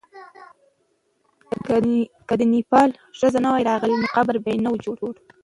[2.27, 5.13] که د نېپال ښځې نه وای راغلې، نو قبر به نه وو جوړ.